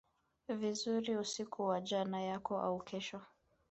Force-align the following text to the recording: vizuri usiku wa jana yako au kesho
vizuri 0.49 1.17
usiku 1.17 1.63
wa 1.67 1.81
jana 1.81 2.21
yako 2.21 2.59
au 2.61 2.79
kesho 2.79 3.21